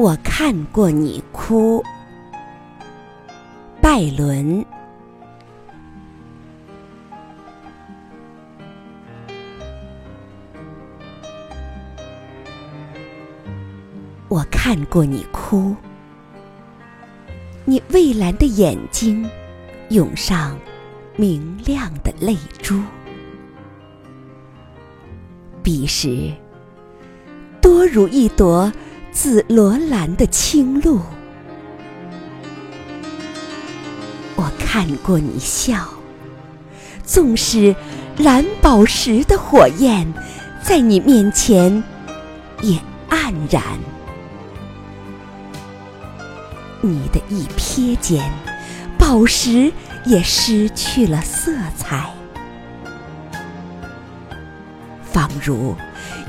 [0.00, 1.84] 我看过你哭，
[3.82, 4.64] 拜伦。
[14.28, 15.76] 我看过你哭，
[17.66, 19.28] 你蔚蓝的眼睛
[19.90, 20.58] 涌上
[21.14, 22.82] 明亮的泪珠。
[25.62, 26.32] 彼时，
[27.60, 28.72] 多如一朵
[29.22, 30.98] 紫罗兰的清露。
[34.34, 35.86] 我看过你笑，
[37.04, 37.76] 纵使
[38.16, 40.10] 蓝宝石的火焰
[40.62, 41.84] 在你面前
[42.62, 42.78] 也
[43.10, 43.62] 黯然。
[46.80, 48.24] 你的一瞥间，
[48.98, 49.70] 宝石
[50.06, 52.10] 也失去了色彩，
[55.04, 55.76] 仿如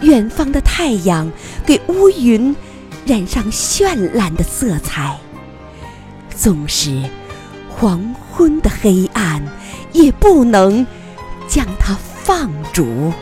[0.00, 1.30] 远方的太阳
[1.64, 2.52] 给乌云
[3.10, 5.18] 染上绚烂的色彩。
[6.28, 7.02] 纵使
[7.68, 9.44] 黄昏的黑暗，
[9.92, 10.86] 也不能
[11.48, 13.12] 将它放逐。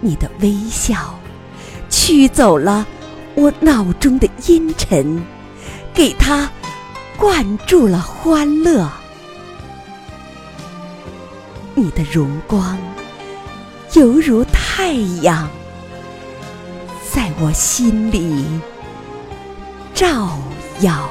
[0.00, 1.14] 你的微笑。
[1.90, 2.86] 驱走了
[3.34, 5.22] 我脑中的阴沉，
[5.94, 6.50] 给它
[7.18, 8.90] 灌注了欢乐。
[11.74, 12.78] 你的荣光
[13.94, 15.48] 犹如太阳，
[17.10, 18.44] 在我心里
[19.94, 20.38] 照
[20.80, 21.08] 耀。